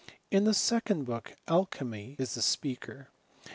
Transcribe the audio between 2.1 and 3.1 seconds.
is the speaker.